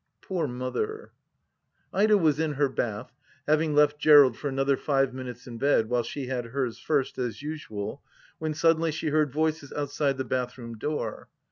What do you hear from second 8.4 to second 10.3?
sud denly she heard voices outside the